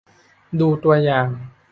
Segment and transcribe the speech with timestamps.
[0.59, 1.27] ดูตัวอย่าง